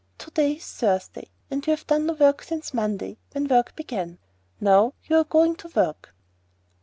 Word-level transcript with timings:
To 0.17 0.31
day 0.31 0.53
is 0.53 0.65
Thursday, 0.65 1.29
and 1.51 1.67
you've 1.67 1.85
done 1.85 2.07
no 2.07 2.13
work 2.13 2.41
since 2.41 2.73
Monday, 2.73 3.19
when 3.33 3.43
the 3.45 3.53
work 3.53 3.75
began. 3.75 4.17
Now 4.59 4.95
you 5.03 5.15
are 5.15 5.23
going 5.25 5.55
to 5.57 5.67
work. 5.75 6.15